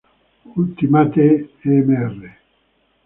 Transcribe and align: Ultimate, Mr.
Ultimate, 0.57 1.27
Mr. 1.63 2.29